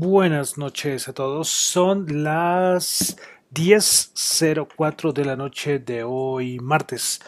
Buenas 0.00 0.56
noches 0.56 1.08
a 1.08 1.12
todos. 1.12 1.48
Son 1.48 2.22
las 2.22 3.16
10.04 3.52 5.12
de 5.12 5.24
la 5.24 5.34
noche 5.34 5.80
de 5.80 6.04
hoy, 6.04 6.60
martes 6.60 7.20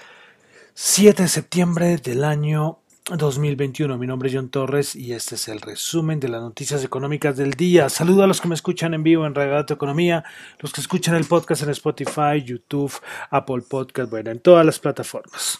7 0.75 1.21
de 1.25 1.29
septiembre 1.29 1.97
del 1.97 2.23
año 2.23 2.79
2021. 3.07 3.99
Mi 3.99 4.07
nombre 4.07 4.29
es 4.29 4.37
John 4.37 4.51
Torres 4.51 4.95
y 4.95 5.15
este 5.15 5.35
es 5.35 5.49
el 5.49 5.61
resumen 5.61 6.21
de 6.21 6.29
las 6.29 6.43
noticias 6.43 6.85
económicas 6.85 7.37
del 7.37 7.55
día. 7.55 7.89
Saludo 7.89 8.23
a 8.23 8.29
los 8.29 8.41
que 8.41 8.47
me 8.47 8.55
escuchan 8.55 8.95
en 8.95 9.03
vivo 9.03 9.27
en 9.27 9.35
Radio 9.35 9.67
Economía, 9.69 10.23
los 10.61 10.73
que 10.73 10.81
escuchan 10.81 11.17
el 11.17 11.25
podcast 11.25 11.65
en 11.65 11.71
Spotify, 11.71 12.41
YouTube, 12.45 12.93
Apple 13.31 13.65
Podcast, 13.69 14.09
bueno, 14.13 14.31
en 14.31 14.39
todas 14.39 14.65
las 14.65 14.79
plataformas. 14.79 15.59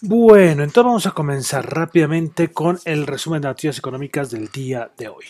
Bueno, 0.00 0.62
entonces 0.62 0.84
vamos 0.84 1.06
a 1.06 1.12
comenzar 1.12 1.68
rápidamente 1.72 2.52
con 2.52 2.78
el 2.84 3.06
resumen 3.06 3.42
de 3.42 3.48
noticias 3.48 3.78
económicas 3.78 4.30
del 4.30 4.48
día 4.48 4.90
de 4.96 5.08
hoy. 5.08 5.24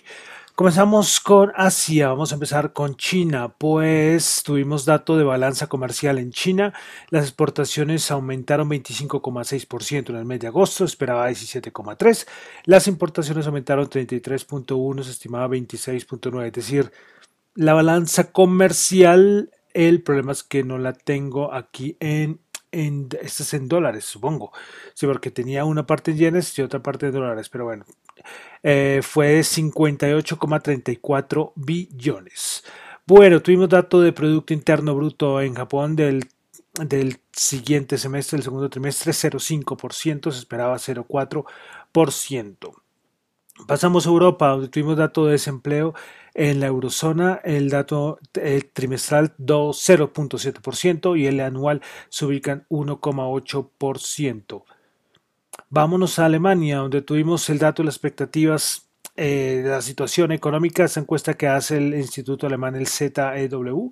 Comenzamos 0.58 1.20
con 1.20 1.52
Asia, 1.54 2.08
vamos 2.08 2.32
a 2.32 2.34
empezar 2.34 2.72
con 2.72 2.96
China, 2.96 3.54
pues 3.56 4.42
tuvimos 4.44 4.84
dato 4.84 5.16
de 5.16 5.22
balanza 5.22 5.68
comercial 5.68 6.18
en 6.18 6.32
China, 6.32 6.74
las 7.10 7.26
exportaciones 7.26 8.10
aumentaron 8.10 8.68
25,6% 8.68 10.10
en 10.10 10.16
el 10.16 10.24
mes 10.24 10.40
de 10.40 10.48
agosto, 10.48 10.84
esperaba 10.84 11.30
17,3%, 11.30 12.26
las 12.64 12.88
importaciones 12.88 13.46
aumentaron 13.46 13.88
33,1%, 13.88 15.04
se 15.04 15.12
estimaba 15.12 15.46
26,9%, 15.46 16.46
es 16.46 16.52
decir, 16.52 16.92
la 17.54 17.74
balanza 17.74 18.32
comercial, 18.32 19.52
el 19.74 20.02
problema 20.02 20.32
es 20.32 20.42
que 20.42 20.64
no 20.64 20.78
la 20.78 20.92
tengo 20.92 21.54
aquí 21.54 21.96
en 22.00 22.40
en, 22.72 23.08
en 23.52 23.68
dólares, 23.68 24.04
supongo. 24.04 24.52
Sí, 24.94 25.06
porque 25.06 25.30
tenía 25.30 25.64
una 25.64 25.86
parte 25.86 26.10
en 26.10 26.18
yenes 26.18 26.58
y 26.58 26.62
otra 26.62 26.82
parte 26.82 27.06
en 27.06 27.12
dólares, 27.12 27.48
pero 27.48 27.64
bueno. 27.64 27.84
Eh, 28.62 29.00
fue 29.02 29.40
58,34 29.40 31.52
billones. 31.54 32.64
Bueno, 33.06 33.40
tuvimos 33.40 33.68
dato 33.68 34.00
de 34.00 34.12
Producto 34.12 34.52
Interno 34.52 34.94
Bruto 34.94 35.40
en 35.40 35.54
Japón 35.54 35.96
del, 35.96 36.28
del 36.74 37.18
siguiente 37.32 37.96
semestre, 37.96 38.36
el 38.36 38.44
segundo 38.44 38.68
trimestre, 38.68 39.12
0,5%, 39.12 40.30
se 40.30 40.38
esperaba 40.38 40.76
0,4%. 40.76 42.74
Pasamos 43.66 44.06
a 44.06 44.10
Europa, 44.10 44.48
donde 44.48 44.68
tuvimos 44.68 44.96
dato 44.96 45.26
de 45.26 45.32
desempleo 45.32 45.94
en 46.34 46.60
la 46.60 46.66
eurozona, 46.66 47.40
el 47.44 47.68
dato 47.68 48.18
trimestral 48.72 49.34
0.7% 49.36 51.18
y 51.18 51.26
el 51.26 51.40
anual 51.40 51.82
se 52.08 52.26
ubica 52.26 52.52
en 52.52 52.64
1,8%. 52.68 54.62
Vámonos 55.70 56.18
a 56.18 56.26
Alemania, 56.26 56.78
donde 56.78 57.02
tuvimos 57.02 57.50
el 57.50 57.58
dato 57.58 57.82
de 57.82 57.86
las 57.86 57.96
expectativas 57.96 58.88
eh, 59.16 59.62
de 59.64 59.68
la 59.68 59.82
situación 59.82 60.30
económica, 60.32 60.84
esa 60.84 61.00
encuesta 61.00 61.34
que 61.34 61.48
hace 61.48 61.78
el 61.78 61.94
Instituto 61.94 62.46
Alemán, 62.46 62.76
el 62.76 62.86
ZEW. 62.86 63.90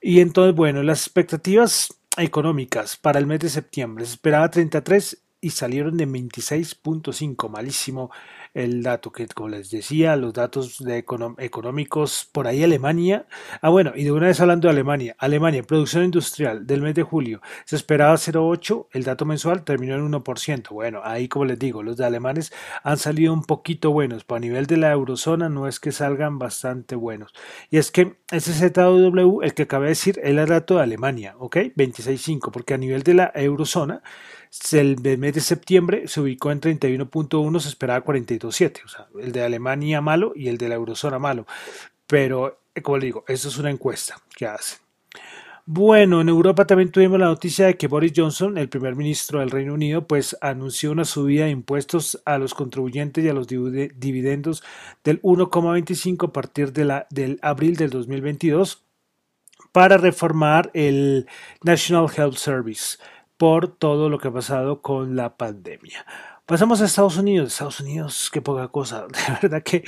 Y 0.00 0.20
entonces, 0.20 0.54
bueno, 0.54 0.82
las 0.82 1.02
expectativas 1.06 1.94
económicas 2.16 2.96
para 2.96 3.18
el 3.18 3.26
mes 3.26 3.40
de 3.40 3.48
septiembre 3.48 4.04
se 4.04 4.12
esperaba 4.12 4.50
33 4.50 5.21
y 5.42 5.50
salieron 5.50 5.96
de 5.96 6.06
26.5, 6.06 7.50
malísimo 7.50 8.10
el 8.54 8.82
dato 8.82 9.10
que, 9.10 9.26
como 9.26 9.48
les 9.48 9.70
decía, 9.70 10.14
los 10.14 10.32
datos 10.32 10.78
de 10.78 10.98
económicos 10.98 12.28
por 12.30 12.46
ahí 12.46 12.62
Alemania. 12.62 13.26
Ah, 13.60 13.70
bueno, 13.70 13.92
y 13.96 14.04
de 14.04 14.12
una 14.12 14.28
vez 14.28 14.40
hablando 14.40 14.68
de 14.68 14.72
Alemania, 14.72 15.16
Alemania, 15.18 15.64
producción 15.64 16.04
industrial 16.04 16.64
del 16.64 16.82
mes 16.82 16.94
de 16.94 17.02
julio, 17.02 17.40
se 17.64 17.74
esperaba 17.74 18.14
0,8, 18.14 18.86
el 18.92 19.02
dato 19.02 19.24
mensual 19.24 19.64
terminó 19.64 19.96
en 19.96 20.12
1%. 20.12 20.68
Bueno, 20.70 21.00
ahí 21.02 21.26
como 21.26 21.44
les 21.44 21.58
digo, 21.58 21.82
los 21.82 21.96
de 21.96 22.06
alemanes 22.06 22.52
han 22.84 22.98
salido 22.98 23.32
un 23.32 23.42
poquito 23.42 23.90
buenos, 23.90 24.22
pero 24.24 24.36
a 24.36 24.40
nivel 24.40 24.66
de 24.66 24.76
la 24.76 24.92
eurozona 24.92 25.48
no 25.48 25.66
es 25.66 25.80
que 25.80 25.90
salgan 25.90 26.38
bastante 26.38 26.94
buenos. 26.94 27.32
Y 27.68 27.78
es 27.78 27.90
que 27.90 28.16
ese 28.30 28.52
ZW, 28.52 29.42
el 29.42 29.54
que 29.54 29.62
acabé 29.62 29.86
de 29.86 29.90
decir, 29.90 30.20
es 30.22 30.28
el 30.28 30.46
dato 30.46 30.76
de 30.76 30.82
Alemania, 30.82 31.34
¿ok? 31.38 31.56
26.5, 31.74 32.52
porque 32.52 32.74
a 32.74 32.78
nivel 32.78 33.02
de 33.02 33.14
la 33.14 33.32
eurozona, 33.34 34.02
el 34.72 35.18
mes 35.18 35.34
de 35.34 35.40
septiembre 35.40 36.08
se 36.08 36.20
ubicó 36.20 36.50
en 36.50 36.60
31.1, 36.60 37.60
se 37.60 37.68
esperaba 37.68 38.04
42.7, 38.04 38.84
o 38.84 38.88
sea, 38.88 39.08
el 39.20 39.32
de 39.32 39.42
Alemania 39.42 40.00
malo 40.00 40.32
y 40.34 40.48
el 40.48 40.58
de 40.58 40.68
la 40.68 40.74
eurozona 40.74 41.18
malo. 41.18 41.46
Pero, 42.06 42.60
como 42.82 42.98
le 42.98 43.06
digo, 43.06 43.24
eso 43.28 43.48
es 43.48 43.58
una 43.58 43.70
encuesta 43.70 44.16
que 44.36 44.46
hace. 44.46 44.76
Bueno, 45.64 46.20
en 46.20 46.28
Europa 46.28 46.66
también 46.66 46.90
tuvimos 46.90 47.20
la 47.20 47.26
noticia 47.26 47.66
de 47.66 47.76
que 47.76 47.86
Boris 47.86 48.12
Johnson, 48.14 48.58
el 48.58 48.68
primer 48.68 48.96
ministro 48.96 49.38
del 49.38 49.50
Reino 49.50 49.74
Unido, 49.74 50.06
pues 50.08 50.36
anunció 50.40 50.90
una 50.90 51.04
subida 51.04 51.44
de 51.44 51.50
impuestos 51.50 52.20
a 52.24 52.36
los 52.36 52.52
contribuyentes 52.52 53.24
y 53.24 53.28
a 53.28 53.32
los 53.32 53.46
dividendos 53.46 54.64
del 55.04 55.22
1,25 55.22 56.28
a 56.28 56.32
partir 56.32 56.72
de 56.72 56.84
la, 56.84 57.06
del 57.10 57.38
abril 57.42 57.76
del 57.76 57.90
2022 57.90 58.82
para 59.70 59.98
reformar 59.98 60.70
el 60.74 61.28
National 61.62 62.10
Health 62.14 62.36
Service 62.36 62.98
por 63.42 63.66
todo 63.66 64.08
lo 64.08 64.20
que 64.20 64.28
ha 64.28 64.32
pasado 64.32 64.82
con 64.82 65.16
la 65.16 65.36
pandemia. 65.36 66.06
Pasamos 66.46 66.80
a 66.80 66.84
Estados 66.84 67.16
Unidos. 67.16 67.50
Estados 67.50 67.80
Unidos, 67.80 68.30
qué 68.32 68.40
poca 68.40 68.68
cosa. 68.68 69.08
De 69.08 69.32
verdad 69.42 69.64
que, 69.64 69.82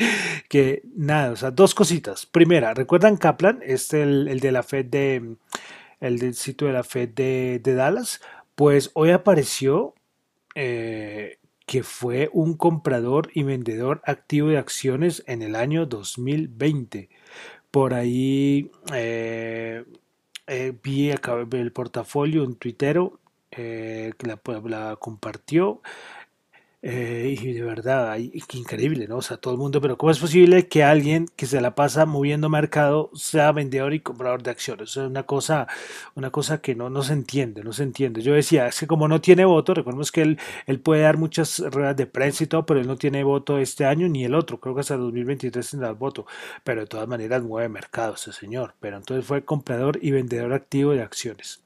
que 0.49 0.83
nada. 0.97 1.31
O 1.31 1.37
sea, 1.37 1.53
dos 1.53 1.73
cositas. 1.73 2.27
Primera, 2.27 2.75
¿recuerdan 2.75 3.17
Kaplan? 3.17 3.61
Este, 3.63 4.03
el, 4.03 4.27
el 4.27 4.41
de 4.41 4.51
la 4.51 4.65
Fed 4.65 4.87
de. 4.87 5.37
El 6.01 6.19
del 6.19 6.35
sitio 6.35 6.67
de 6.67 6.73
la 6.73 6.83
Fed 6.83 7.11
de, 7.11 7.61
de 7.63 7.75
Dallas. 7.77 8.21
Pues 8.57 8.91
hoy 8.95 9.13
apareció 9.13 9.95
eh, 10.57 11.39
que 11.65 11.85
fue 11.85 12.31
un 12.33 12.57
comprador 12.57 13.31
y 13.35 13.45
vendedor 13.45 14.03
activo 14.05 14.49
de 14.49 14.59
acciones 14.59 15.23
en 15.29 15.43
el 15.43 15.55
año 15.55 15.87
2020. 15.87 17.09
Por 17.71 17.95
ahí 17.95 18.73
eh, 18.93 19.85
eh, 20.49 20.73
vi 20.83 21.13
el 21.13 21.73
portafolio, 21.73 22.43
un 22.43 22.57
tuitero 22.57 23.21
eh, 23.57 24.13
la, 24.21 24.97
compartió. 24.97 25.81
Eh, 26.87 27.39
y 27.41 27.53
de 27.55 27.63
verdad, 27.63 28.19
increíble, 28.19 29.09
¿no? 29.09 29.17
O 29.17 29.23
sea, 29.23 29.39
todo 29.39 29.55
el 29.55 29.59
mundo, 29.59 29.81
pero 29.81 29.97
¿cómo 29.97 30.13
es 30.13 30.19
posible 30.19 30.69
que 30.69 30.85
alguien 30.85 31.27
que 31.35 31.47
se 31.47 31.63
la 31.63 31.75
pasa 31.75 32.05
moviendo 32.05 32.51
mercado 32.51 33.11
sea 33.15 33.53
vendedor 33.53 33.95
y 33.95 34.01
comprador 34.01 34.43
de 34.43 34.51
acciones? 34.51 34.91
es 34.91 34.97
una 34.99 35.23
cosa, 35.23 35.67
una 36.15 36.31
cosa 36.31 36.61
que 36.61 36.75
no, 36.75 36.91
no 36.91 37.03
se 37.03 37.15
entiende, 37.15 37.65
no 37.65 37.73
se 37.73 37.85
entiende. 37.85 38.21
Yo 38.21 38.35
decía, 38.35 38.67
es 38.67 38.79
que 38.81 38.87
como 38.87 39.09
no 39.09 39.23
tiene 39.23 39.47
voto, 39.47 39.73
recordemos 39.73 40.13
que 40.13 40.21
él, 40.21 40.39
él 40.67 40.79
puede 40.79 41.03
dar 41.03 41.17
muchas 41.17 41.59
ruedas 41.61 41.97
de 41.97 42.07
prensa 42.07 42.45
y 42.45 42.49
todo, 42.49 42.67
pero 42.67 42.81
él 42.81 42.87
no 42.87 42.97
tiene 42.99 43.25
voto 43.25 43.59
este 43.59 43.87
año 43.87 44.07
ni 44.11 44.25
el 44.25 44.35
otro, 44.35 44.61
creo 44.61 44.75
que 44.75 44.83
hasta 44.83 44.97
2023 44.99 45.71
tendrá 45.71 45.89
el 45.89 45.95
voto, 45.95 46.27
pero 46.65 46.83
de 46.83 46.87
todas 46.87 47.09
maneras 47.09 47.43
mueve 47.43 47.71
mercado 47.71 48.15
ese 48.15 48.33
señor. 48.33 48.75
Pero 48.81 48.99
entonces 48.99 49.25
fue 49.25 49.43
comprador 49.43 49.99
y 50.03 50.11
vendedor 50.11 50.53
activo 50.53 50.93
de 50.93 51.01
acciones. 51.03 51.63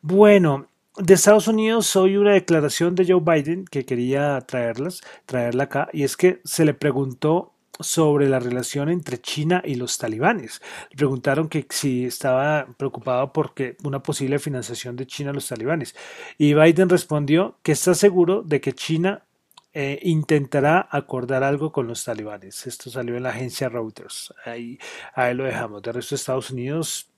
Bueno, 0.00 0.68
de 0.98 1.14
Estados 1.14 1.48
Unidos 1.48 1.96
hoy 1.96 2.16
una 2.16 2.32
declaración 2.32 2.94
de 2.94 3.06
Joe 3.06 3.20
Biden 3.20 3.64
que 3.64 3.84
quería 3.84 4.40
traerlas, 4.42 5.00
traerla 5.26 5.64
acá, 5.64 5.88
y 5.92 6.02
es 6.02 6.16
que 6.16 6.40
se 6.44 6.64
le 6.64 6.74
preguntó 6.74 7.54
sobre 7.80 8.28
la 8.28 8.38
relación 8.38 8.90
entre 8.90 9.18
China 9.18 9.62
y 9.64 9.76
los 9.76 9.96
talibanes. 9.96 10.60
Le 10.90 10.96
preguntaron 10.96 11.48
que 11.48 11.66
si 11.70 12.04
estaba 12.04 12.66
preocupado 12.76 13.32
porque 13.32 13.76
una 13.84 14.02
posible 14.02 14.38
financiación 14.38 14.94
de 14.96 15.06
China 15.06 15.30
a 15.30 15.32
los 15.32 15.48
talibanes. 15.48 15.96
Y 16.36 16.54
Biden 16.54 16.90
respondió 16.90 17.56
que 17.62 17.72
está 17.72 17.94
seguro 17.94 18.42
de 18.42 18.60
que 18.60 18.74
China 18.74 19.24
eh, 19.72 19.98
intentará 20.02 20.86
acordar 20.90 21.42
algo 21.42 21.72
con 21.72 21.86
los 21.86 22.04
talibanes. 22.04 22.66
Esto 22.66 22.90
salió 22.90 23.16
en 23.16 23.22
la 23.22 23.30
agencia 23.30 23.70
Reuters. 23.70 24.34
Ahí, 24.44 24.78
ahí 25.14 25.34
lo 25.34 25.44
dejamos. 25.44 25.82
De 25.82 25.92
resto, 25.92 26.14
Estados 26.14 26.50
Unidos 26.50 27.11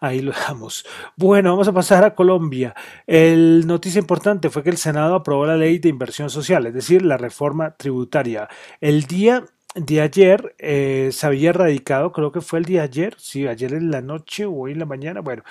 Ahí 0.00 0.20
lo 0.20 0.32
dejamos. 0.32 0.84
Bueno, 1.16 1.50
vamos 1.50 1.68
a 1.68 1.72
pasar 1.72 2.04
a 2.04 2.14
Colombia. 2.14 2.74
El 3.06 3.66
noticia 3.66 3.98
importante 3.98 4.50
fue 4.50 4.62
que 4.62 4.70
el 4.70 4.76
Senado 4.76 5.14
aprobó 5.14 5.46
la 5.46 5.56
ley 5.56 5.78
de 5.78 5.88
inversión 5.88 6.30
social, 6.30 6.66
es 6.66 6.74
decir, 6.74 7.02
la 7.02 7.16
reforma 7.16 7.76
tributaria. 7.76 8.48
El 8.80 9.04
día 9.04 9.44
de 9.74 10.00
ayer 10.00 10.54
eh, 10.58 11.10
se 11.12 11.26
había 11.26 11.52
radicado, 11.52 12.12
creo 12.12 12.32
que 12.32 12.40
fue 12.40 12.58
el 12.58 12.64
día 12.64 12.80
de 12.80 12.88
ayer, 12.88 13.14
sí, 13.18 13.46
ayer 13.46 13.72
en 13.74 13.90
la 13.90 14.02
noche 14.02 14.44
o 14.44 14.52
hoy 14.52 14.72
en 14.72 14.78
la 14.78 14.86
mañana, 14.86 15.20
bueno, 15.20 15.42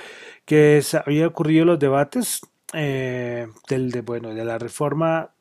que 0.45 0.81
se 0.83 0.97
había 0.97 1.27
ocurrido 1.27 1.65
los 1.65 1.79
debates 1.79 2.41
eh, 2.73 3.47
del, 3.67 3.91
de, 3.91 4.01
bueno, 4.01 4.33
de 4.33 4.45
la 4.45 4.57
reforma 4.57 5.33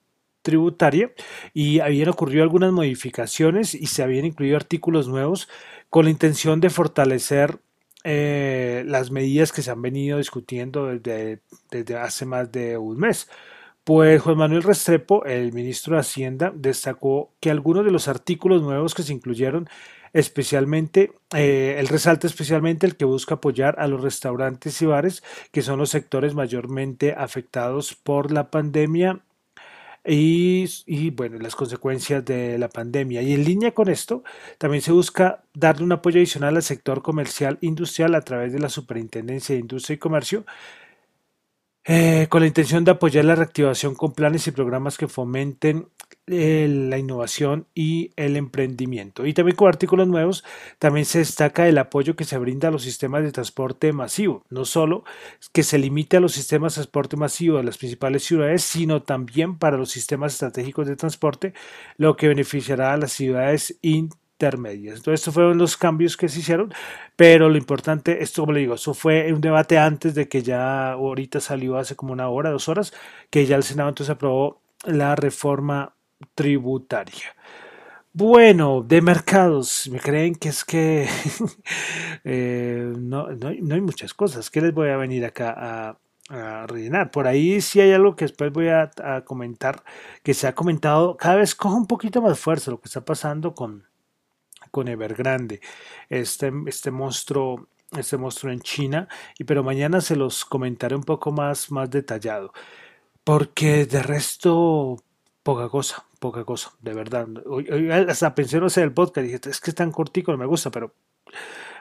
tributaria 0.42 1.12
y 1.52 1.80
habían 1.80 2.08
ocurrido 2.08 2.42
algunas 2.42 2.72
modificaciones 2.72 3.74
y 3.74 3.86
se 3.86 4.02
habían 4.02 4.24
incluido 4.24 4.56
artículos 4.56 5.08
nuevos 5.08 5.48
con 5.90 6.04
la 6.06 6.10
intención 6.10 6.60
de 6.60 6.70
fortalecer 6.70 7.60
eh, 8.04 8.84
las 8.86 9.10
medidas 9.10 9.52
que 9.52 9.62
se 9.62 9.70
han 9.70 9.82
venido 9.82 10.18
discutiendo 10.18 10.86
desde, 10.86 11.40
desde 11.70 11.96
hace 11.96 12.26
más 12.26 12.50
de 12.52 12.78
un 12.78 12.98
mes. 12.98 13.28
Pues 13.84 14.20
Juan 14.22 14.36
Manuel 14.38 14.62
Restrepo, 14.62 15.24
el 15.24 15.52
ministro 15.52 15.94
de 15.94 16.00
Hacienda, 16.00 16.52
destacó 16.54 17.32
que 17.40 17.50
algunos 17.50 17.84
de 17.84 17.90
los 17.90 18.08
artículos 18.08 18.62
nuevos 18.62 18.94
que 18.94 19.02
se 19.02 19.12
incluyeron, 19.12 19.68
especialmente, 20.12 21.12
eh, 21.34 21.76
él 21.78 21.88
resalta 21.88 22.26
especialmente 22.26 22.86
el 22.86 22.96
que 22.96 23.04
busca 23.04 23.36
apoyar 23.36 23.80
a 23.80 23.86
los 23.86 24.02
restaurantes 24.02 24.80
y 24.82 24.86
bares, 24.86 25.22
que 25.50 25.62
son 25.62 25.78
los 25.78 25.90
sectores 25.90 26.34
mayormente 26.34 27.14
afectados 27.16 27.94
por 27.94 28.32
la 28.32 28.50
pandemia 28.50 29.22
y, 30.04 30.66
y, 30.86 31.10
bueno, 31.10 31.38
las 31.38 31.54
consecuencias 31.54 32.24
de 32.24 32.58
la 32.58 32.68
pandemia. 32.68 33.22
Y 33.22 33.34
en 33.34 33.44
línea 33.44 33.72
con 33.72 33.88
esto, 33.88 34.22
también 34.58 34.82
se 34.82 34.92
busca 34.92 35.44
darle 35.54 35.84
un 35.84 35.92
apoyo 35.92 36.18
adicional 36.18 36.56
al 36.56 36.62
sector 36.62 37.02
comercial 37.02 37.58
industrial 37.60 38.14
a 38.14 38.22
través 38.22 38.52
de 38.52 38.60
la 38.60 38.70
Superintendencia 38.70 39.54
de 39.54 39.60
Industria 39.60 39.94
y 39.94 39.98
Comercio, 39.98 40.46
eh, 41.84 42.26
con 42.28 42.40
la 42.40 42.46
intención 42.46 42.84
de 42.84 42.92
apoyar 42.92 43.24
la 43.24 43.34
reactivación 43.34 43.94
con 43.94 44.12
planes 44.12 44.46
y 44.46 44.52
programas 44.52 44.98
que 44.98 45.08
fomenten 45.08 45.88
la 46.30 46.98
innovación 46.98 47.66
y 47.74 48.12
el 48.16 48.36
emprendimiento. 48.36 49.26
Y 49.26 49.34
también 49.34 49.56
con 49.56 49.68
artículos 49.68 50.06
nuevos, 50.06 50.44
también 50.78 51.04
se 51.04 51.18
destaca 51.18 51.66
el 51.66 51.76
apoyo 51.78 52.14
que 52.14 52.24
se 52.24 52.38
brinda 52.38 52.68
a 52.68 52.70
los 52.70 52.82
sistemas 52.82 53.24
de 53.24 53.32
transporte 53.32 53.92
masivo, 53.92 54.44
no 54.48 54.64
solo 54.64 55.04
que 55.52 55.64
se 55.64 55.78
limite 55.78 56.18
a 56.18 56.20
los 56.20 56.32
sistemas 56.32 56.74
de 56.74 56.82
transporte 56.82 57.16
masivo 57.16 57.56
de 57.56 57.64
las 57.64 57.78
principales 57.78 58.22
ciudades, 58.22 58.62
sino 58.62 59.02
también 59.02 59.58
para 59.58 59.76
los 59.76 59.90
sistemas 59.90 60.34
estratégicos 60.34 60.86
de 60.86 60.96
transporte, 60.96 61.52
lo 61.96 62.16
que 62.16 62.28
beneficiará 62.28 62.92
a 62.92 62.96
las 62.96 63.12
ciudades 63.12 63.78
intermedias. 63.82 64.98
Entonces, 64.98 65.20
estos 65.20 65.34
fueron 65.34 65.58
los 65.58 65.76
cambios 65.76 66.16
que 66.16 66.28
se 66.28 66.40
hicieron, 66.40 66.72
pero 67.16 67.48
lo 67.48 67.56
importante, 67.56 68.22
esto 68.22 68.42
como 68.42 68.52
le 68.52 68.60
digo, 68.60 68.74
eso 68.74 68.94
fue 68.94 69.32
un 69.32 69.40
debate 69.40 69.78
antes 69.78 70.14
de 70.14 70.28
que 70.28 70.42
ya 70.42 70.92
ahorita 70.92 71.40
salió 71.40 71.76
hace 71.76 71.96
como 71.96 72.12
una 72.12 72.28
hora, 72.28 72.50
dos 72.50 72.68
horas, 72.68 72.92
que 73.30 73.46
ya 73.46 73.56
el 73.56 73.64
Senado 73.64 73.88
entonces 73.88 74.14
aprobó 74.14 74.62
la 74.84 75.16
reforma 75.16 75.94
tributaria. 76.34 77.34
Bueno, 78.12 78.82
de 78.82 79.02
mercados, 79.02 79.88
me 79.88 80.00
creen 80.00 80.34
que 80.34 80.48
es 80.48 80.64
que 80.64 81.08
eh, 82.24 82.92
no, 82.96 83.28
hay, 83.46 83.80
muchas 83.80 84.14
cosas. 84.14 84.50
que 84.50 84.60
les 84.60 84.74
voy 84.74 84.88
a 84.88 84.96
venir 84.96 85.24
acá 85.24 85.54
a, 85.56 86.66
rellenar? 86.66 87.10
Por 87.10 87.26
ahí 87.26 87.60
sí 87.60 87.80
hay 87.80 87.92
algo 87.92 88.14
que 88.16 88.24
después 88.24 88.52
voy 88.52 88.68
a, 88.68 88.90
comentar, 89.24 89.82
que 90.22 90.34
se 90.34 90.46
ha 90.46 90.54
comentado, 90.54 91.16
cada 91.16 91.36
vez 91.36 91.54
coge 91.54 91.74
un 91.76 91.86
poquito 91.86 92.22
más 92.22 92.38
fuerza 92.38 92.70
lo 92.70 92.80
que 92.80 92.88
está 92.88 93.04
pasando 93.04 93.54
con, 93.54 93.84
con 94.70 94.88
Evergrande, 94.88 95.60
este, 96.08 96.52
este 96.66 96.90
monstruo 96.90 97.68
este 97.98 98.16
monstruo 98.16 98.52
en 98.52 98.60
China, 98.60 99.08
y 99.38 99.44
pero 99.44 99.64
mañana 99.64 100.00
se 100.00 100.16
los 100.16 100.44
comentaré 100.44 100.94
un 100.94 101.02
poco 101.02 101.32
más, 101.32 101.70
más 101.72 101.90
detallado, 101.90 102.52
porque 103.24 103.86
de 103.86 104.02
resto 104.02 104.96
poca 105.42 105.68
cosa, 105.68 106.04
poca 106.20 106.44
cosa, 106.44 106.72
de 106.80 106.94
verdad. 106.94 107.26
hasta 108.08 108.34
pensé 108.36 108.60
no 108.60 108.70
sé 108.70 108.82
el 108.82 108.92
podcast, 108.92 109.26
dije, 109.26 109.40
es 109.50 109.60
que 109.60 109.70
es 109.70 109.74
tan 109.74 109.90
cortico, 109.90 110.30
no 110.30 110.38
me 110.38 110.46
gusta, 110.46 110.70
pero 110.70 110.94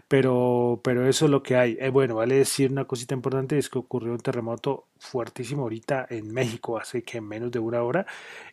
pero, 0.09 0.81
pero 0.83 1.07
eso 1.07 1.25
es 1.25 1.31
lo 1.31 1.43
que 1.43 1.55
hay. 1.55 1.77
Eh, 1.79 1.89
bueno, 1.89 2.15
vale 2.15 2.33
decir 2.33 2.71
una 2.71 2.85
cosita 2.85 3.13
importante, 3.13 3.59
es 3.59 3.69
que 3.69 3.77
ocurrió 3.77 4.11
un 4.11 4.19
terremoto 4.19 4.87
fuertísimo 4.97 5.61
ahorita 5.61 6.07
en 6.09 6.33
México, 6.33 6.79
hace 6.79 7.03
que 7.03 7.21
menos 7.21 7.51
de 7.51 7.59
una 7.59 7.83
hora, 7.83 8.07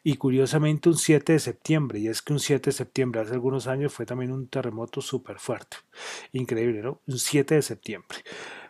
y 0.04 0.16
curiosamente 0.16 0.90
un 0.90 0.98
7 0.98 1.32
de 1.32 1.38
septiembre, 1.38 1.98
y 1.98 2.08
es 2.08 2.20
que 2.20 2.34
un 2.34 2.40
7 2.40 2.70
de 2.70 2.76
septiembre 2.76 3.22
hace 3.22 3.32
algunos 3.32 3.68
años 3.68 3.94
fue 3.94 4.04
también 4.04 4.32
un 4.32 4.48
terremoto 4.48 5.00
súper 5.00 5.38
fuerte. 5.38 5.78
Increíble, 6.32 6.82
¿no? 6.82 7.00
Un 7.06 7.18
7 7.18 7.54
de 7.54 7.62
septiembre. 7.62 8.18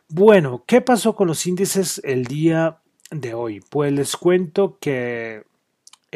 Bueno, 0.09 0.63
¿qué 0.65 0.81
pasó 0.81 1.17
con 1.17 1.27
los 1.27 1.45
índices 1.45 2.01
el 2.05 2.27
día 2.27 2.79
de 3.11 3.35
hoy? 3.35 3.65
Pues 3.69 3.93
les 3.93 4.17
cuento 4.17 4.79
que 4.81 5.43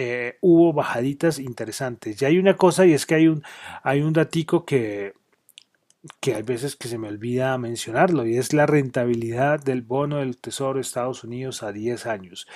eh, 0.03 0.39
hubo 0.41 0.73
bajaditas 0.73 1.39
interesantes. 1.39 2.21
Y 2.21 2.25
hay 2.25 2.39
una 2.39 2.57
cosa 2.57 2.87
y 2.87 2.93
es 2.95 3.07
que 3.07 3.17
hay 3.17 3.29
un, 3.29 3.43
hay 3.83 4.01
un 4.03 4.13
datico 4.13 4.65
que 4.65 5.15
que 6.21 6.35
hay 6.35 6.43
veces 6.43 6.77
que 6.77 6.89
se 6.89 6.99
me 6.99 7.09
olvida 7.09 7.57
mencionarlo, 7.59 8.27
y 8.27 8.37
es 8.39 8.53
la 8.53 8.67
rentabilidad 8.67 9.63
del 9.63 9.83
bono 9.83 10.19
del 10.19 10.39
Tesoro 10.39 10.75
de 10.75 10.81
Estados 10.83 11.25
Unidos 11.25 11.63
a 11.63 11.73
10 11.73 12.07
años. 12.07 12.47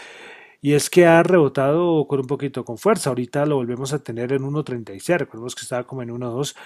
Y 0.60 0.74
es 0.74 0.88
que 0.90 1.06
ha 1.06 1.22
rebotado 1.22 2.06
con 2.08 2.20
un 2.20 2.26
poquito 2.26 2.64
con 2.64 2.78
fuerza. 2.78 3.10
Ahorita 3.10 3.44
lo 3.46 3.56
volvemos 3.56 3.92
a 3.92 4.02
tener 4.02 4.32
en 4.32 4.42
1.36, 4.44 5.18
recordemos 5.18 5.54
que 5.54 5.62
estaba 5.62 5.84
como 5.84 6.02
en 6.02 6.10
1.2, 6.10 6.56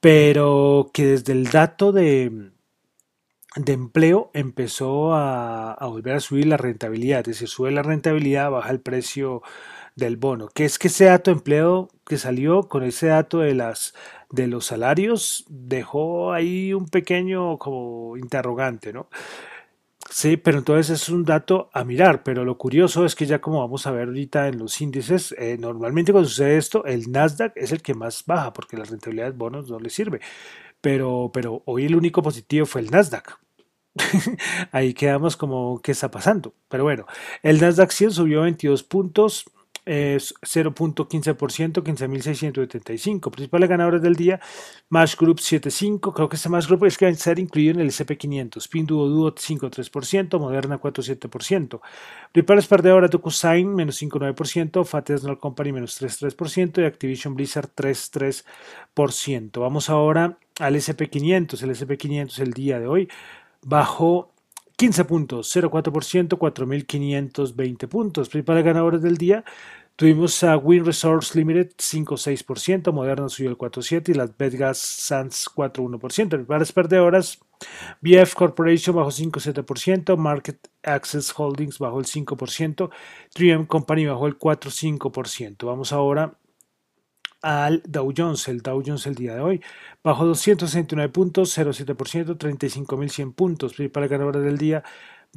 pero 0.00 0.90
que 0.92 1.06
desde 1.06 1.32
el 1.32 1.44
dato 1.50 1.92
de, 1.92 2.50
de 3.56 3.72
empleo 3.72 4.30
empezó 4.34 5.14
a, 5.14 5.72
a, 5.74 5.86
volver 5.86 6.16
a 6.16 6.20
subir 6.20 6.46
la 6.46 6.56
rentabilidad. 6.56 7.20
Es 7.20 7.26
decir, 7.26 7.48
sube 7.48 7.70
la 7.70 7.82
rentabilidad, 7.82 8.50
baja 8.50 8.70
el 8.70 8.80
precio 8.80 9.42
del 9.96 10.16
bono. 10.16 10.48
Que 10.54 10.64
es 10.64 10.78
que 10.78 10.88
ese 10.88 11.06
dato 11.06 11.30
de 11.30 11.38
empleo 11.38 11.88
que 12.06 12.18
salió 12.18 12.68
con 12.68 12.84
ese 12.84 13.08
dato 13.08 13.40
de 13.40 13.54
las 13.54 13.94
de 14.30 14.46
los 14.48 14.66
salarios 14.66 15.44
dejó 15.48 16.32
ahí 16.32 16.74
un 16.74 16.86
pequeño 16.88 17.58
como 17.58 18.16
interrogante, 18.16 18.92
¿no? 18.92 19.08
Sí, 20.10 20.36
pero 20.36 20.58
entonces 20.58 21.02
es 21.02 21.08
un 21.08 21.24
dato 21.24 21.68
a 21.72 21.84
mirar, 21.84 22.22
pero 22.22 22.44
lo 22.44 22.56
curioso 22.58 23.04
es 23.04 23.14
que 23.14 23.26
ya 23.26 23.40
como 23.40 23.60
vamos 23.60 23.86
a 23.86 23.90
ver 23.90 24.08
ahorita 24.08 24.48
en 24.48 24.58
los 24.58 24.80
índices, 24.80 25.34
eh, 25.36 25.56
normalmente 25.58 26.12
cuando 26.12 26.28
sucede 26.28 26.56
esto, 26.58 26.84
el 26.84 27.10
Nasdaq 27.10 27.52
es 27.56 27.72
el 27.72 27.82
que 27.82 27.94
más 27.94 28.24
baja 28.24 28.52
porque 28.52 28.76
la 28.76 28.84
rentabilidad 28.84 29.26
de 29.26 29.36
bonos 29.36 29.68
no 29.68 29.80
le 29.80 29.90
sirve, 29.90 30.20
pero, 30.80 31.30
pero 31.34 31.62
hoy 31.66 31.86
el 31.86 31.96
único 31.96 32.22
positivo 32.22 32.66
fue 32.66 32.82
el 32.82 32.90
Nasdaq. 32.90 33.38
Ahí 34.72 34.94
quedamos 34.94 35.36
como, 35.36 35.80
¿qué 35.82 35.92
está 35.92 36.10
pasando? 36.10 36.54
Pero 36.68 36.84
bueno, 36.84 37.06
el 37.42 37.60
Nasdaq 37.60 37.90
100 37.90 38.12
subió 38.12 38.42
22 38.42 38.84
puntos, 38.84 39.46
es 39.86 40.34
0.15%, 40.42 41.82
15.675. 41.82 43.30
Principales 43.30 43.68
ganadores 43.68 44.02
del 44.02 44.16
día, 44.16 44.40
Mash 44.88 45.16
Group 45.16 45.38
7.5, 45.38 46.12
creo 46.12 46.28
que 46.28 46.36
este 46.36 46.48
Mash 46.48 46.66
Group 46.66 46.84
es 46.84 46.98
que 46.98 47.06
va 47.06 47.12
a 47.12 47.14
ser 47.14 47.38
incluido 47.38 47.74
en 47.74 47.80
el 47.80 47.88
SP500, 47.88 48.68
Pinduoduo 48.68 49.32
5.3%, 49.34 50.38
Moderna 50.38 50.80
4.7%. 50.80 51.80
Principales 52.32 52.66
perdedoras, 52.66 53.10
DocuSign 53.10 53.74
menos 53.74 54.02
5.9%, 54.02 54.84
Fat 54.84 55.08
National 55.10 55.38
Company 55.38 55.72
menos 55.72 56.02
3.3% 56.02 56.82
y 56.82 56.84
Activision 56.84 57.34
Blizzard 57.34 57.70
3.3%. 57.74 59.60
Vamos 59.60 59.88
ahora 59.88 60.36
al 60.58 60.74
SP500, 60.74 61.62
el 61.62 61.70
SP500 61.70 62.40
el 62.40 62.52
día 62.52 62.80
de 62.80 62.88
hoy 62.88 63.08
bajó 63.62 64.32
15 64.76 65.04
puntos, 65.06 65.56
0,4%, 65.56 66.38
4.520 66.38 67.88
puntos. 67.88 68.28
Principales 68.28 68.64
ganadores 68.64 69.02
del 69.02 69.16
día. 69.16 69.44
Tuvimos 69.96 70.44
a 70.44 70.58
Win 70.58 70.84
Resource 70.84 71.38
Limited 71.38 71.70
5,6%, 71.78 72.92
Moderna 72.92 73.30
subió 73.30 73.48
el 73.48 73.56
4,7% 73.56 74.10
y 74.10 74.14
las 74.14 74.36
Bedgas 74.36 74.76
Sands 74.76 75.48
4,1%. 75.48 76.28
Principales 76.28 76.72
perdedoras, 76.72 77.38
BF 78.02 78.34
Corporation 78.34 78.94
bajó 78.94 79.10
5,7%, 79.10 80.18
Market 80.18 80.68
Access 80.82 81.32
Holdings 81.34 81.78
bajó 81.78 81.98
el 81.98 82.04
5%, 82.04 82.90
3M 83.34 83.66
Company 83.66 84.04
bajó 84.04 84.26
el 84.26 84.38
4,5%. 84.38 85.64
Vamos 85.64 85.94
ahora 85.94 86.36
al 87.46 87.80
Dow 87.86 88.12
Jones. 88.14 88.48
El 88.48 88.60
Dow 88.60 88.82
Jones 88.84 89.06
el 89.06 89.14
día 89.14 89.36
de 89.36 89.40
hoy 89.40 89.62
bajó 90.02 90.26
269 90.26 91.12
puntos, 91.12 91.56
0,7%, 91.56 92.36
35.100 92.36 93.34
puntos. 93.34 93.74
Principal 93.74 94.08
ganadora 94.08 94.40
del 94.40 94.58
día, 94.58 94.82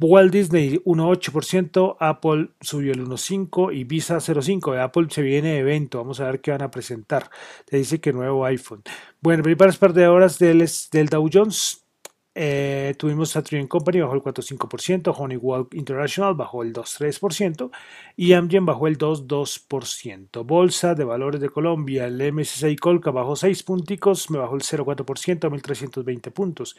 Walt 0.00 0.32
Disney 0.32 0.82
1,8%, 0.84 1.96
Apple 2.00 2.50
subió 2.60 2.92
el 2.92 3.06
1,5% 3.06 3.72
y 3.72 3.84
Visa 3.84 4.16
0,5%. 4.16 4.82
Apple 4.82 5.06
se 5.10 5.22
viene 5.22 5.58
evento, 5.58 5.98
vamos 5.98 6.18
a 6.18 6.24
ver 6.24 6.40
qué 6.40 6.50
van 6.50 6.62
a 6.62 6.70
presentar. 6.70 7.30
Te 7.64 7.76
dice 7.76 8.00
que 8.00 8.12
nuevo 8.12 8.44
iPhone. 8.44 8.82
Bueno, 9.20 9.44
principales 9.44 9.76
perdedoras 9.76 10.38
del, 10.40 10.68
del 10.90 11.08
Dow 11.08 11.28
Jones, 11.32 11.86
eh, 12.34 12.94
tuvimos 12.96 13.30
Saturn 13.30 13.66
Company 13.66 14.00
bajó 14.00 14.14
el 14.14 14.22
4,5%, 14.22 15.14
Honeywell 15.16 15.66
International 15.72 16.34
bajó 16.34 16.62
el 16.62 16.72
2,3% 16.72 17.70
y 18.16 18.34
Amgen 18.34 18.66
bajó 18.66 18.86
el 18.86 18.98
2,2%. 18.98 20.44
Bolsa 20.44 20.94
de 20.94 21.04
Valores 21.04 21.40
de 21.40 21.48
Colombia, 21.48 22.06
el 22.06 22.32
MSCI 22.32 22.76
Colca 22.76 23.10
bajó 23.10 23.34
6 23.34 23.62
punticos, 23.64 24.30
me 24.30 24.38
bajó 24.38 24.54
el 24.54 24.62
0,4% 24.62 25.44
a 25.44 25.50
1.320 25.50 26.32
puntos. 26.32 26.76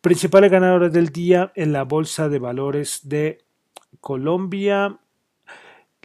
Principales 0.00 0.50
ganadores 0.52 0.92
del 0.92 1.08
día 1.08 1.52
en 1.56 1.72
la 1.72 1.82
Bolsa 1.82 2.28
de 2.28 2.38
Valores 2.38 3.08
de 3.08 3.38
Colombia, 4.00 5.00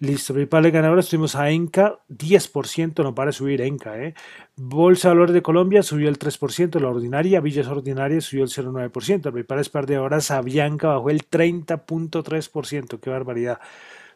Listo, 0.01 0.34
principales 0.34 0.74
ganadores 0.74 1.08
tuvimos 1.10 1.36
a 1.36 1.51
Enca, 1.51 2.00
10%, 2.10 3.03
no 3.03 3.13
para 3.13 3.31
subir 3.31 3.62
Enca. 3.62 4.01
¿eh? 4.01 4.15
Bolsa 4.55 5.10
de 5.10 5.13
Valores 5.13 5.34
de 5.36 5.43
Colombia 5.43 5.84
subió 5.84 6.10
el 6.10 6.17
3%, 6.17 6.79
la 6.79 6.89
ordinaria, 6.89 7.39
Villas 7.39 7.67
Ordinarias 7.67 8.24
subió 8.24 8.43
el 8.43 8.50
0,9%, 8.50 9.31
principales 9.31 9.70
perdedoras, 9.70 10.31
Avianca 10.31 10.88
bajó 10.88 11.12
el 11.12 11.29
30.3%, 11.29 13.00
qué 13.00 13.10
barbaridad. 13.12 13.60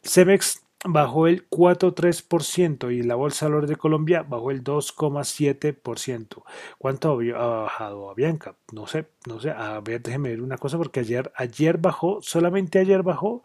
Cemex 0.01 0.63
bajó 0.85 1.27
el 1.27 1.47
4,3% 1.49 2.91
y 2.91 3.03
la 3.03 3.13
Bolsa 3.13 3.45
de 3.45 3.51
Valores 3.51 3.69
de 3.69 3.75
Colombia 3.75 4.23
bajó 4.23 4.49
el 4.49 4.63
2,7%. 4.63 6.43
¿Cuánto 6.79 7.11
ha 7.11 7.61
bajado 7.61 8.09
Avianca? 8.09 8.55
No 8.73 8.87
sé, 8.87 9.05
no 9.27 9.39
sé, 9.39 9.51
a 9.51 9.79
ver, 9.81 10.01
déjeme 10.01 10.29
ver 10.29 10.41
una 10.41 10.57
cosa 10.57 10.79
porque 10.79 11.01
ayer, 11.01 11.31
ayer 11.35 11.77
bajó, 11.77 12.23
solamente 12.23 12.79
ayer 12.79 13.03
bajó 13.03 13.43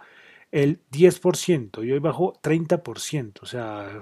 el 0.52 0.80
10% 0.90 1.84
y 1.84 1.92
hoy 1.92 1.98
bajó 1.98 2.34
30%. 2.42 3.38
O 3.42 3.46
sea, 3.46 4.00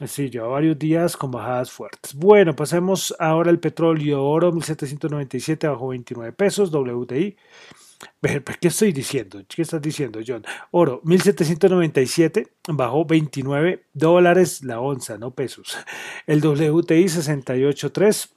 sí, 0.06 0.30
lleva 0.30 0.48
varios 0.48 0.78
días 0.78 1.16
con 1.16 1.30
bajadas 1.30 1.70
fuertes. 1.70 2.14
Bueno, 2.14 2.54
pasemos 2.54 3.14
ahora 3.18 3.50
al 3.50 3.60
petróleo 3.60 4.24
oro 4.24 4.52
1797 4.52 5.68
bajó 5.68 5.88
29 5.88 6.32
pesos, 6.32 6.72
WTI 6.72 7.36
¿Qué 8.60 8.68
estoy 8.68 8.92
diciendo? 8.92 9.42
¿Qué 9.48 9.62
estás 9.62 9.82
diciendo, 9.82 10.20
John? 10.26 10.44
Oro, 10.70 11.00
1797, 11.04 12.48
bajó 12.68 13.04
29 13.04 13.86
dólares 13.92 14.62
la 14.62 14.80
onza, 14.80 15.18
no 15.18 15.32
pesos. 15.34 15.76
El 16.26 16.40
WTI 16.40 17.04
68.3, 17.04 18.30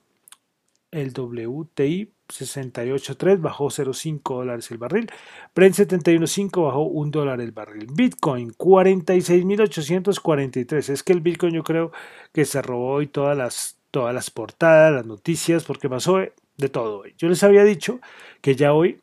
el 0.95 1.13
WTI 1.13 2.11
68.3 2.27 3.39
bajó 3.39 3.67
0.5 3.67 4.21
dólares 4.23 4.71
el 4.71 4.77
barril. 4.77 5.09
Brent 5.53 5.75
71.5 5.75 6.65
bajó 6.65 6.83
1 6.83 7.11
dólar 7.11 7.41
el 7.41 7.51
barril. 7.51 7.87
Bitcoin 7.91 8.51
46.843. 8.51 10.89
Es 10.89 11.03
que 11.03 11.11
el 11.13 11.21
Bitcoin 11.21 11.53
yo 11.53 11.63
creo 11.63 11.91
que 12.33 12.45
se 12.45 12.61
robó 12.61 12.93
hoy 12.93 13.07
todas 13.07 13.37
las, 13.37 13.77
todas 13.91 14.15
las 14.15 14.31
portadas, 14.31 14.93
las 14.93 15.05
noticias, 15.05 15.65
porque 15.65 15.89
pasó 15.89 16.17
de 16.17 16.69
todo. 16.69 17.03
Yo 17.17 17.27
les 17.29 17.43
había 17.43 17.63
dicho 17.63 17.99
que 18.41 18.55
ya 18.55 18.73
hoy 18.73 18.99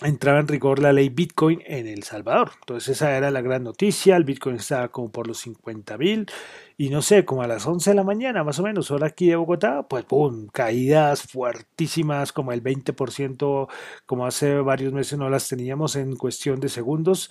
entraba 0.00 0.38
en 0.38 0.48
rigor 0.48 0.78
la 0.78 0.92
ley 0.92 1.08
Bitcoin 1.08 1.60
en 1.66 1.86
El 1.86 2.04
Salvador. 2.04 2.52
Entonces 2.60 2.96
esa 2.96 3.16
era 3.16 3.30
la 3.30 3.40
gran 3.40 3.64
noticia, 3.64 4.16
el 4.16 4.24
Bitcoin 4.24 4.56
estaba 4.56 4.88
como 4.88 5.10
por 5.10 5.26
los 5.26 5.38
50 5.38 5.98
mil 5.98 6.26
y 6.76 6.90
no 6.90 7.02
sé, 7.02 7.24
como 7.24 7.42
a 7.42 7.48
las 7.48 7.66
11 7.66 7.90
de 7.90 7.96
la 7.96 8.04
mañana 8.04 8.44
más 8.44 8.58
o 8.60 8.62
menos, 8.62 8.90
hora 8.90 9.08
aquí 9.08 9.28
de 9.28 9.36
Bogotá, 9.36 9.88
pues 9.88 10.04
¡pum! 10.04 10.46
Caídas 10.52 11.22
fuertísimas 11.22 12.32
como 12.32 12.52
el 12.52 12.62
20%, 12.62 13.68
como 14.06 14.26
hace 14.26 14.54
varios 14.60 14.92
meses 14.92 15.18
no 15.18 15.28
las 15.28 15.48
teníamos 15.48 15.96
en 15.96 16.16
cuestión 16.16 16.60
de 16.60 16.68
segundos. 16.68 17.30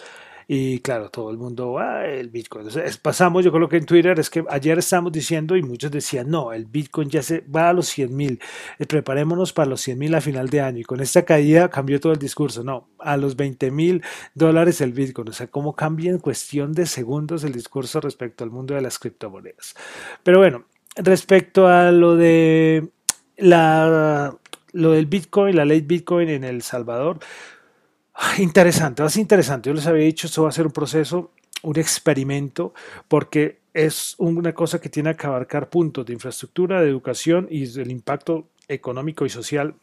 Y 0.50 0.80
claro, 0.80 1.10
todo 1.10 1.30
el 1.30 1.38
mundo, 1.38 1.78
ah, 1.78 2.06
el 2.06 2.30
Bitcoin. 2.30 2.68
pasamos, 3.02 3.44
yo 3.44 3.52
creo 3.52 3.68
que 3.68 3.76
en 3.76 3.86
Twitter 3.86 4.18
es 4.18 4.30
que 4.30 4.46
ayer 4.50 4.78
estábamos 4.78 5.12
diciendo 5.12 5.58
y 5.58 5.62
muchos 5.62 5.92
decían, 5.92 6.30
no, 6.30 6.54
el 6.54 6.66
Bitcoin 6.66 7.10
ya 7.10 7.22
se 7.22 7.42
va 7.42 7.68
a 7.68 7.74
los 7.74 7.88
100 7.88 8.16
mil, 8.16 8.40
eh, 8.80 8.86
preparémonos 8.86 9.52
para 9.52 9.70
los 9.70 9.82
100 9.82 10.00
mil 10.00 10.16
a 10.16 10.22
final 10.22 10.50
de 10.50 10.62
año. 10.62 10.80
Y 10.80 10.84
con 10.84 11.02
esta 11.02 11.26
caída 11.26 11.70
cambió 11.70 12.00
todo 12.00 12.14
el 12.14 12.20
discurso, 12.20 12.64
no, 12.64 12.88
a 13.00 13.18
los 13.18 13.36
20 13.36 13.72
mil 13.72 14.02
dólares 14.36 14.80
el 14.80 14.94
Bitcoin. 14.94 15.28
O 15.28 15.34
sea, 15.34 15.48
cómo 15.48 15.76
cambia 15.76 16.12
en 16.12 16.20
cuestión 16.20 16.72
de 16.72 16.86
segundos 16.86 17.44
el 17.44 17.52
discurso 17.52 18.00
respecto 18.00 18.46
al 18.46 18.50
mundo 18.50 18.74
de 18.74 18.82
las 18.82 19.00
criptomonedas. 19.00 19.76
Pero 20.24 20.40
bueno, 20.40 20.64
respecto 20.96 21.68
a 21.68 21.92
lo 21.92 22.16
de 22.16 22.88
la 23.36 24.34
lo 24.74 24.92
del 24.92 25.08
Bitcoin, 25.08 25.56
la 25.56 25.66
ley 25.66 25.82
Bitcoin 25.82 26.30
en 26.30 26.44
El 26.44 26.62
Salvador, 26.62 27.20
Interesante, 28.40 29.04
va 29.04 29.08
a 29.08 29.12
ser 29.12 29.22
interesante. 29.22 29.70
Yo 29.70 29.74
les 29.74 29.88
había 29.88 30.06
dicho, 30.06 30.28
esto 30.28 30.44
va 30.44 30.50
a 30.50 30.52
ser 30.52 30.66
un 30.66 30.72
proceso, 30.72 31.32
un 31.64 31.78
experimento, 31.78 32.74
porque 33.08 33.62
es 33.74 34.16
una 34.18 34.54
cosa 34.54 34.82
que 34.82 34.90
tiene 34.90 35.16
que 35.16 35.28
abarcar 35.28 35.70
puntos 35.70 36.06
de 36.06 36.14
infraestructura, 36.14 36.82
de 36.82 36.90
educación 36.90 37.48
y 37.50 37.68
del 37.68 37.92
impacto 37.92 38.50
económico 38.68 39.26
y 39.26 39.30
social 39.30 39.76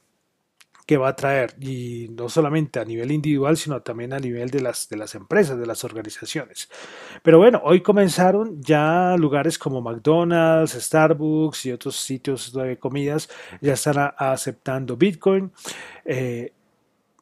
que 0.87 0.99
va 0.99 1.09
a 1.09 1.17
traer, 1.17 1.55
y 1.61 2.09
no 2.11 2.29
solamente 2.29 2.79
a 2.79 2.85
nivel 2.85 3.11
individual, 3.11 3.57
sino 3.57 3.81
también 3.81 4.13
a 4.13 4.19
nivel 4.19 4.51
de 4.51 4.61
las, 4.61 4.87
de 4.89 4.99
las 4.99 5.15
empresas, 5.15 5.59
de 5.59 5.65
las 5.65 5.83
organizaciones. 5.83 6.69
Pero 7.23 7.39
bueno, 7.39 7.63
hoy 7.65 7.81
comenzaron 7.81 8.61
ya 8.61 9.17
lugares 9.17 9.59
como 9.59 9.81
McDonald's, 9.81 10.73
Starbucks 10.73 11.65
y 11.67 11.73
otros 11.73 11.97
sitios 11.97 12.53
de 12.53 12.79
comidas 12.79 13.31
ya 13.63 13.73
están 13.73 14.13
aceptando 14.19 14.97
Bitcoin. 14.97 15.53
Eh, 16.05 16.53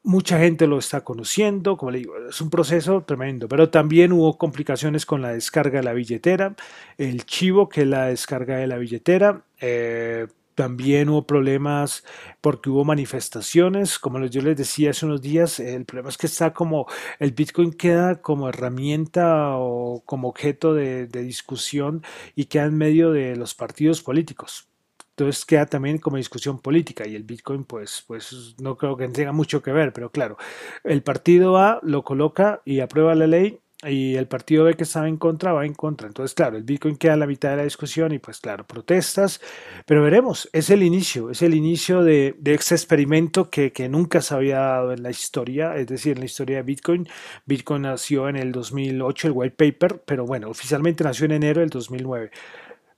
Mucha 0.05 0.37
gente 0.37 0.67
lo 0.67 0.79
está 0.79 1.01
conociendo, 1.05 1.77
como 1.77 1.91
le 1.91 1.99
digo, 1.99 2.15
es 2.29 2.41
un 2.41 2.49
proceso 2.49 3.03
tremendo, 3.03 3.47
pero 3.47 3.69
también 3.69 4.11
hubo 4.11 4.37
complicaciones 4.37 5.05
con 5.05 5.21
la 5.21 5.31
descarga 5.31 5.79
de 5.79 5.83
la 5.85 5.93
billetera, 5.93 6.55
el 6.97 7.25
chivo 7.25 7.69
que 7.69 7.81
es 7.83 7.87
la 7.87 8.07
descarga 8.07 8.57
de 8.57 8.67
la 8.67 8.77
billetera, 8.77 9.45
eh, 9.61 10.27
también 10.55 11.07
hubo 11.09 11.25
problemas 11.25 12.03
porque 12.41 12.69
hubo 12.69 12.83
manifestaciones, 12.83 13.97
como 13.97 14.25
yo 14.25 14.41
les 14.41 14.57
decía 14.57 14.89
hace 14.91 15.05
unos 15.05 15.21
días, 15.21 15.59
el 15.61 15.85
problema 15.85 16.09
es 16.09 16.17
que 16.17 16.27
está 16.27 16.53
como, 16.53 16.85
el 17.19 17.31
Bitcoin 17.31 17.71
queda 17.71 18.21
como 18.21 18.49
herramienta 18.49 19.55
o 19.57 20.03
como 20.05 20.27
objeto 20.27 20.73
de, 20.73 21.07
de 21.07 21.23
discusión 21.23 22.03
y 22.35 22.45
queda 22.45 22.65
en 22.65 22.77
medio 22.77 23.11
de 23.11 23.37
los 23.37 23.55
partidos 23.55 24.01
políticos. 24.01 24.72
Entonces 25.15 25.45
queda 25.45 25.67
también 25.67 25.99
como 25.99 26.17
discusión 26.17 26.59
política 26.59 27.07
y 27.07 27.15
el 27.15 27.23
Bitcoin 27.23 27.65
pues, 27.65 28.03
pues 28.07 28.55
no 28.59 28.77
creo 28.77 28.97
que 28.97 29.07
tenga 29.09 29.31
mucho 29.31 29.61
que 29.61 29.71
ver, 29.71 29.93
pero 29.93 30.11
claro, 30.11 30.37
el 30.83 31.03
partido 31.03 31.57
A 31.57 31.79
lo 31.83 32.03
coloca 32.03 32.61
y 32.65 32.79
aprueba 32.79 33.13
la 33.13 33.27
ley 33.27 33.59
y 33.85 34.15
el 34.15 34.27
partido 34.27 34.63
B 34.65 34.75
que 34.75 34.83
estaba 34.83 35.07
en 35.07 35.17
contra 35.17 35.53
va 35.53 35.65
en 35.65 35.73
contra. 35.73 36.07
Entonces, 36.07 36.33
claro, 36.33 36.57
el 36.57 36.63
Bitcoin 36.63 36.95
queda 36.95 37.13
en 37.13 37.19
la 37.19 37.27
mitad 37.27 37.51
de 37.51 37.57
la 37.57 37.63
discusión 37.63 38.13
y 38.13 38.19
pues 38.19 38.39
claro, 38.39 38.65
protestas, 38.65 39.41
pero 39.85 40.01
veremos, 40.03 40.49
es 40.53 40.69
el 40.69 40.83
inicio, 40.83 41.29
es 41.29 41.41
el 41.41 41.53
inicio 41.53 42.03
de, 42.03 42.35
de 42.39 42.53
este 42.53 42.75
experimento 42.75 43.49
que, 43.49 43.71
que, 43.71 43.89
nunca 43.89 44.21
se 44.21 44.33
había 44.33 44.59
dado 44.59 44.93
en 44.93 45.03
la 45.03 45.09
historia, 45.11 45.75
es 45.75 45.87
decir, 45.87 46.13
en 46.13 46.19
la 46.19 46.25
historia 46.25 46.57
de 46.57 46.63
Bitcoin. 46.63 47.07
Bitcoin 47.45 47.83
nació 47.83 48.29
en 48.29 48.37
el 48.37 48.51
2008, 48.51 49.27
el 49.27 49.33
white 49.33 49.55
paper, 49.55 50.01
pero 50.05 50.25
bueno, 50.25 50.49
oficialmente 50.49 51.03
nació 51.03 51.25
en 51.25 51.33
enero 51.33 51.61
del 51.61 51.69
2009. 51.69 52.31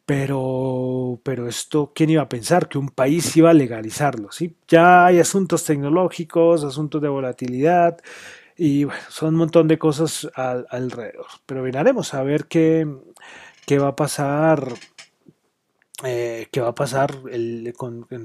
Pero, 0.05 1.19
pero 1.23 1.47
esto, 1.47 1.91
¿quién 1.95 2.11
iba 2.11 2.21
a 2.21 2.29
pensar 2.29 2.69
que 2.69 2.77
un 2.77 2.89
país 2.89 3.35
iba 3.37 3.49
a 3.49 3.53
legalizarlo? 3.53 4.31
¿sí? 4.31 4.55
Ya 4.67 5.05
hay 5.07 5.19
asuntos 5.19 5.63
tecnológicos, 5.63 6.63
asuntos 6.63 7.01
de 7.01 7.09
volatilidad 7.09 7.97
y 8.55 8.83
bueno, 8.83 9.01
son 9.09 9.29
un 9.29 9.35
montón 9.35 9.67
de 9.67 9.79
cosas 9.79 10.29
alrededor. 10.35 11.25
Pero 11.47 11.63
veremos 11.63 12.13
a 12.13 12.23
ver 12.23 12.45
qué, 12.45 12.87
qué 13.65 13.79
va 13.79 13.89
a 13.89 13.95
pasar 13.95 14.73
eh, 16.03 16.47
qué 16.51 16.59
va 16.59 16.69
a 16.69 16.75
pasar 16.75 17.15
en 17.31 17.73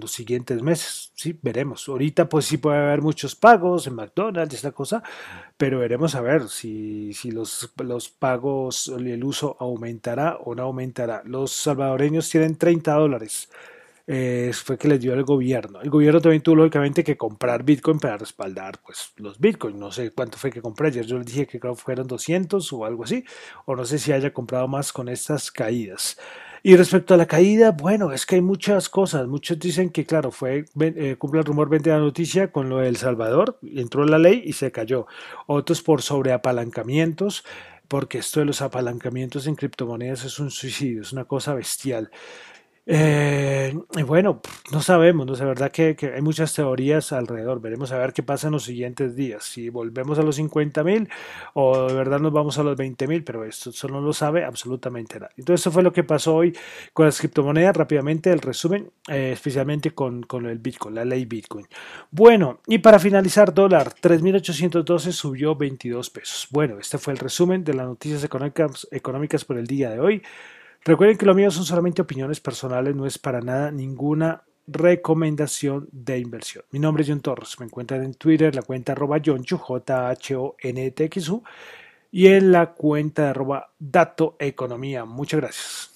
los 0.01 0.11
siguientes 0.11 0.61
meses. 0.61 1.13
Sí, 1.15 1.39
veremos. 1.41 1.89
Ahorita 1.89 2.29
pues 2.29 2.47
sí 2.47 2.57
puede 2.59 2.79
haber 2.79 3.01
muchos 3.01 3.37
pagos 3.37 3.87
en 3.87 3.95
McDonald's, 3.95 4.55
esta 4.55 4.73
cosa, 4.73 5.03
pero 5.57 5.79
veremos 5.79 6.17
a 6.17 6.21
ver 6.21 6.49
si, 6.49 7.13
si 7.15 7.31
los, 7.31 7.73
los 7.77 8.09
pagos, 8.09 8.89
el 8.89 9.23
uso 9.23 9.57
aumentará 9.61 10.39
o 10.45 10.55
no 10.57 10.65
aumentará. 10.65 11.23
Los 11.25 11.53
salvadoreños 11.53 12.29
tienen 12.29 12.57
30 12.57 12.93
dólares. 12.95 13.49
Eh, 14.13 14.51
fue 14.53 14.77
que 14.77 14.89
les 14.89 15.01
dio 15.01 15.15
el 15.15 15.23
gobierno. 15.23 15.81
El 15.81 15.91
gobierno 15.91 16.21
también 16.21 16.43
tuvo 16.43 16.57
lógicamente 16.57 17.05
que 17.05 17.17
comprar 17.17 17.63
Bitcoin 17.63 18.01
para 18.01 18.17
respaldar 18.17 18.81
pues, 18.85 19.13
los 19.17 19.39
Bitcoin. 19.39 19.79
No 19.79 19.93
sé 19.93 20.11
cuánto 20.11 20.37
fue 20.39 20.51
que 20.51 20.61
compré 20.61 20.89
ayer. 20.89 21.07
Yo 21.07 21.19
les 21.19 21.27
dije 21.27 21.47
que 21.47 21.61
creo 21.61 21.77
fueron 21.77 22.09
200 22.09 22.73
o 22.73 22.85
algo 22.85 23.05
así. 23.05 23.25
O 23.67 23.77
no 23.77 23.85
sé 23.85 24.01
si 24.01 24.11
haya 24.11 24.33
comprado 24.33 24.67
más 24.67 24.93
con 24.93 25.09
estas 25.09 25.53
caídas. 25.53 26.17
Y 26.63 26.77
respecto 26.77 27.15
a 27.15 27.17
la 27.17 27.27
caída, 27.27 27.71
bueno, 27.71 28.13
es 28.13 28.27
que 28.27 28.35
hay 28.35 28.41
muchas 28.43 28.89
cosas. 28.89 29.27
Muchos 29.27 29.59
dicen 29.59 29.91
que, 29.91 30.05
claro, 30.05 30.31
fue 30.31 30.67
eh, 30.81 31.17
cumple 31.19 31.41
el 31.41 31.47
rumor, 31.47 31.71
vende 31.71 31.91
la 31.91 31.99
noticia 31.99 32.53
con 32.53 32.69
lo 32.69 32.79
de 32.79 32.89
El 32.89 32.97
Salvador, 32.97 33.59
entró 33.63 34.05
la 34.05 34.19
ley 34.19 34.43
y 34.45 34.53
se 34.53 34.71
cayó. 34.71 35.07
Otros 35.47 35.83
por 35.83 36.03
sobreapalancamientos, 36.03 37.45
porque 37.89 38.19
esto 38.19 38.41
de 38.41 38.47
los 38.47 38.61
apalancamientos 38.61 39.47
en 39.47 39.55
criptomonedas 39.55 40.25
es 40.25 40.39
un 40.39 40.51
suicidio, 40.51 41.03
es 41.03 41.13
una 41.13 41.25
cosa 41.25 41.55
bestial. 41.55 42.11
Eh, 42.87 43.73
bueno, 44.07 44.41
no 44.73 44.81
sabemos, 44.81 45.27
no 45.27 45.37
sé, 45.37 45.45
verdad 45.45 45.71
que, 45.71 45.97
hay 46.15 46.23
muchas 46.23 46.55
teorías 46.55 47.13
alrededor. 47.13 47.61
Veremos 47.61 47.93
a 47.93 47.99
ver 47.99 48.13
qué 48.13 48.23
pasa 48.23 48.49
en 48.49 48.55
los 48.55 48.65
siguientes 48.65 49.15
días. 49.15 49.45
Si 49.45 49.69
volvemos 49.69 50.19
a 50.19 50.23
los 50.23 50.37
50 50.37 50.83
mil 50.83 51.09
o 51.55 51.87
de 51.87 51.95
verdad 51.95 52.19
nos 52.21 52.33
vamos 52.33 52.59
a 52.59 52.63
los 52.63 52.77
20 52.77 53.07
mil, 53.07 53.23
pero 53.23 53.45
esto 53.45 53.71
solo 53.73 54.01
lo 54.01 54.13
sabe 54.13 54.45
absolutamente 54.45 55.21
nada. 55.21 55.31
Entonces, 55.37 55.63
eso 55.63 55.71
fue 55.71 55.83
lo 55.83 55.93
que 55.93 56.05
pasó 56.05 56.35
hoy 56.35 56.57
con 56.93 57.07
las 57.07 57.19
criptomonedas. 57.19 57.77
Rápidamente 57.77 58.33
el 58.33 58.41
resumen, 58.41 58.91
eh, 59.09 59.33
especialmente 59.33 59.93
con, 59.93 60.25
el 60.47 60.59
Bitcoin, 60.59 60.95
la 60.95 61.05
ley 61.05 61.27
Bitcoin. 61.27 61.67
Bueno, 62.11 62.61
y 62.67 62.79
para 62.79 62.99
finalizar, 62.99 63.53
dólar 63.53 63.95
3.812 64.01 65.13
subió 65.13 65.55
22 65.55 66.11
pesos. 66.11 66.49
Bueno, 66.51 66.79
este 66.79 66.99
fue 66.99 67.13
el 67.13 67.19
resumen 67.19 67.63
de 67.63 67.75
las 67.75 67.87
noticias 67.87 68.25
económicas 68.25 69.45
por 69.45 69.59
el 69.59 69.67
día 69.67 69.91
de 69.91 70.01
hoy. 70.01 70.23
Recuerden 70.85 71.19
que 71.19 71.27
lo 71.27 71.35
mío 71.35 71.51
son 71.51 71.65
solamente 71.65 72.01
opiniones 72.03 72.41
personales, 72.41 72.97
no 72.97 73.07
es 73.07 73.19
para 73.19 73.41
nada 73.41 73.71
ninguna 73.71 74.43
recomendación 74.67 75.89
de 75.93 76.19
inversión. 76.19 76.65
Mi 76.71 76.79
nombre 76.79 77.03
es 77.03 77.09
John 77.09 77.21
Torres, 77.21 77.59
me 77.59 77.67
encuentran 77.67 78.03
en 78.03 78.15
Twitter, 78.15 78.55
la 78.55 78.63
cuenta 78.63 78.93
arroba 78.93 79.19
Jonchu, 79.23 79.59
J-H-O-N-T-X-U, 79.59 81.43
y 82.13 82.27
en 82.29 82.53
la 82.53 82.73
cuenta 82.73 83.31
arroba 83.31 83.73
Dato 83.79 84.37
Economía. 84.39 85.05
Muchas 85.05 85.41
gracias. 85.41 85.90